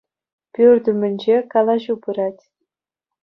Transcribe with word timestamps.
Пӳрт 0.57 0.85
ӳмӗнче 0.93 1.37
калаҫу 1.53 1.93
пырать. 2.05 2.41